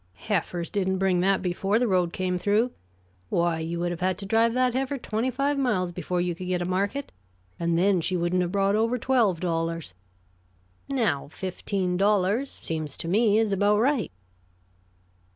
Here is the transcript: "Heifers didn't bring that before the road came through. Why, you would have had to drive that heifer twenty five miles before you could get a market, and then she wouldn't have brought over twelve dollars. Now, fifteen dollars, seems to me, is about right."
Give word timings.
"Heifers 0.15 0.71
didn't 0.71 0.97
bring 0.97 1.19
that 1.19 1.43
before 1.43 1.77
the 1.77 1.87
road 1.87 2.11
came 2.11 2.39
through. 2.39 2.71
Why, 3.29 3.59
you 3.59 3.79
would 3.79 3.91
have 3.91 3.99
had 3.99 4.17
to 4.17 4.25
drive 4.25 4.55
that 4.55 4.73
heifer 4.73 4.97
twenty 4.97 5.29
five 5.29 5.59
miles 5.59 5.91
before 5.91 6.19
you 6.19 6.33
could 6.33 6.47
get 6.47 6.59
a 6.59 6.65
market, 6.65 7.11
and 7.59 7.77
then 7.77 8.01
she 8.01 8.17
wouldn't 8.17 8.41
have 8.41 8.51
brought 8.51 8.73
over 8.73 8.97
twelve 8.97 9.39
dollars. 9.39 9.93
Now, 10.89 11.27
fifteen 11.27 11.97
dollars, 11.97 12.49
seems 12.63 12.97
to 12.97 13.07
me, 13.07 13.37
is 13.37 13.53
about 13.53 13.77
right." 13.79 14.11